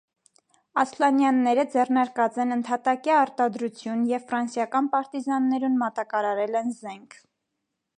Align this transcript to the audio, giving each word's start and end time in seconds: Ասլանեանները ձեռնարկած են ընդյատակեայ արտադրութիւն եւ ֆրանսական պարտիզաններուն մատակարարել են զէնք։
Ասլանեանները 0.83 1.65
ձեռնարկած 1.73 2.41
են 2.45 2.57
ընդյատակեայ 2.57 3.19
արտադրութիւն 3.27 4.03
եւ 4.15 4.27
ֆրանսական 4.33 4.89
պարտիզաններուն 4.97 5.81
մատակարարել 5.87 6.63
են 6.65 6.79
զէնք։ 6.85 7.21